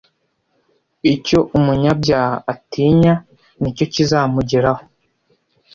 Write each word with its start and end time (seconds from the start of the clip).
icyo 1.13 1.39
umunyabyaha 1.57 2.35
atinya 2.53 3.13
ni 3.61 3.69
cyo 3.75 3.85
kizamugeraho, 3.93 4.83